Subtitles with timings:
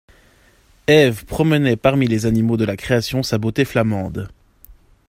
[0.87, 4.29] Eve promenait parmi les animaux de la création sa beauté flamande.